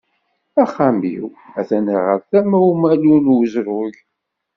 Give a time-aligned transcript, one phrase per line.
[0.63, 1.27] Axxam-iw
[1.59, 3.93] at-an ɣer tama umalu n uzrug.